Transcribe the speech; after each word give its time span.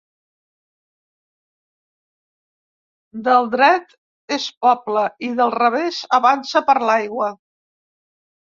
Del 3.27 3.47
dret 3.51 3.95
és 4.39 4.49
poble 4.65 5.07
i 5.29 5.31
del 5.43 5.55
revés 5.59 6.03
avança 6.21 6.67
per 6.71 6.79
l'aigua. 6.91 7.33